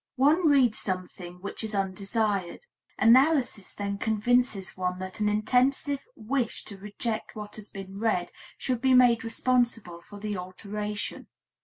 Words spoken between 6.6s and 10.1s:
to reject what has been read should be made responsible